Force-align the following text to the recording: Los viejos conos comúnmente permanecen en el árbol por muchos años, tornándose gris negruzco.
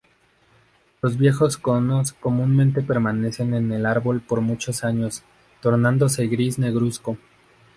Los 1.03 1.15
viejos 1.15 1.57
conos 1.57 2.11
comúnmente 2.13 2.81
permanecen 2.81 3.53
en 3.53 3.71
el 3.71 3.85
árbol 3.85 4.19
por 4.19 4.41
muchos 4.41 4.83
años, 4.83 5.21
tornándose 5.61 6.25
gris 6.25 6.57
negruzco. 6.57 7.17